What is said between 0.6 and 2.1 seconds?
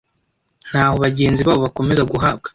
naho bagenzi babo bakomeza